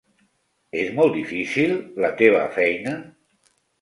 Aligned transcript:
És 0.83 0.87
molt 0.99 1.13
difícil, 1.17 1.75
la 2.07 2.11
teva 2.23 2.41
feina? 2.57 2.95